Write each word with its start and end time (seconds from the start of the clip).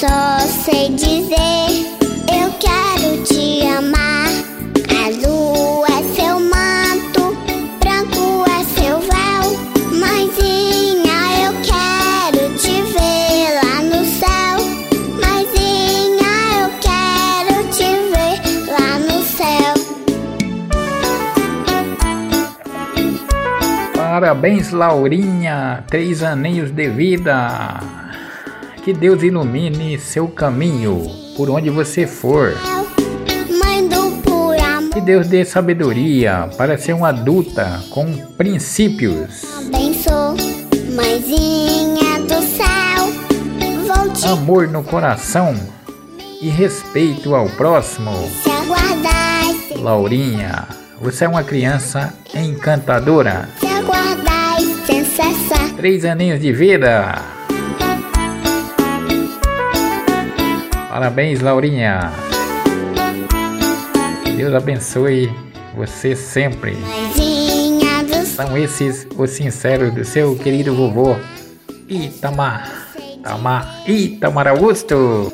sei 0.00 0.88
dizer. 0.94 1.84
Eu 2.32 2.50
quero 2.58 3.22
te 3.24 3.66
amar. 3.66 4.30
Azul 5.06 5.84
é 5.86 6.02
seu 6.14 6.40
manto, 6.40 7.36
branco 7.78 8.44
é 8.48 8.64
seu 8.80 8.98
véu. 8.98 9.44
Mãezinha, 9.98 11.18
eu 11.44 11.52
quero 11.62 12.54
te 12.56 12.80
ver 12.92 13.60
lá 13.62 13.82
no 13.82 14.04
céu. 14.06 14.56
Mãezinha, 15.20 16.32
eu 16.62 16.70
quero 16.80 17.54
te 17.68 17.90
ver 18.10 18.36
lá 18.72 18.98
no 19.00 19.22
céu. 19.22 19.74
Parabéns, 23.94 24.70
Laurinha! 24.70 25.84
Três 25.88 26.22
aninhos 26.22 26.70
de 26.70 26.88
vida! 26.88 28.00
Que 28.82 28.94
Deus 28.94 29.22
ilumine 29.22 29.98
seu 29.98 30.26
caminho 30.26 31.04
por 31.36 31.50
onde 31.50 31.68
você 31.68 32.06
for. 32.06 32.54
Que 34.92 35.00
Deus 35.00 35.28
dê 35.28 35.44
sabedoria 35.44 36.48
para 36.56 36.78
ser 36.78 36.94
uma 36.94 37.08
adulta 37.08 37.82
com 37.90 38.12
princípios, 38.36 39.44
amor 44.26 44.68
no 44.68 44.82
coração 44.82 45.54
e 46.40 46.48
respeito 46.48 47.34
ao 47.34 47.48
próximo. 47.50 48.10
Laurinha, 49.76 50.66
você 51.00 51.24
é 51.24 51.28
uma 51.28 51.44
criança 51.44 52.14
encantadora. 52.34 53.48
Três 55.76 56.04
aninhos 56.04 56.40
de 56.40 56.52
vida. 56.52 57.39
Parabéns, 60.90 61.40
Laurinha. 61.40 62.10
Deus 64.36 64.52
abençoe 64.52 65.32
você 65.76 66.16
sempre. 66.16 66.76
São 68.26 68.58
esses 68.58 69.06
os 69.16 69.30
sinceros 69.30 69.94
do 69.94 70.04
seu 70.04 70.34
querido 70.34 70.74
vovô 70.74 71.14
Itamar. 71.88 72.68
Itamar, 72.98 73.88
Itamar 73.88 74.48
Augusto. 74.48 75.32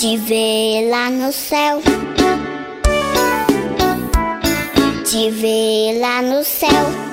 Te 0.00 0.16
ver 0.16 0.88
lá 0.88 1.10
no 1.10 1.30
céu. 1.30 1.82
Te 5.04 5.30
ver 5.30 6.00
lá 6.00 6.22
no 6.22 6.42
céu. 6.42 7.09